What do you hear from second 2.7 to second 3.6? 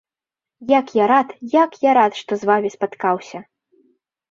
спаткаўся.